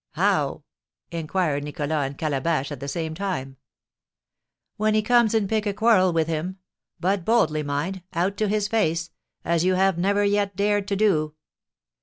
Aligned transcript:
"How?" 0.13 0.63
inquired 1.11 1.63
Nicholas 1.63 1.91
and 1.91 2.17
Calabash 2.17 2.71
at 2.71 2.79
the 2.79 2.87
same 2.87 3.13
time. 3.13 3.57
"When 4.77 4.95
he 4.95 5.03
comes 5.03 5.35
in 5.35 5.47
pick 5.47 5.67
a 5.67 5.75
quarrel 5.75 6.11
with 6.11 6.25
him, 6.27 6.57
but 6.99 7.23
boldly, 7.23 7.61
mind, 7.61 8.01
out 8.13 8.35
to 8.37 8.47
his 8.47 8.67
face, 8.67 9.11
as 9.45 9.63
you 9.63 9.75
have 9.75 9.99
never 9.99 10.23
yet 10.23 10.55
dared 10.55 10.87
to 10.87 10.95
do. 10.95 11.35